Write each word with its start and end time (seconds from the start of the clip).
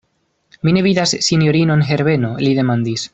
Mi 0.67 0.73
ne 0.77 0.81
vidas 0.87 1.13
sinjorinon 1.27 1.85
Herbeno, 1.91 2.33
li 2.47 2.59
demandis. 2.63 3.05